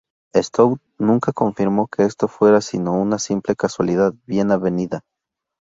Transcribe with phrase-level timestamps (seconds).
[0.41, 5.03] Stout nunca confirmó que esto fuera sino una simple casualidad bien avenida.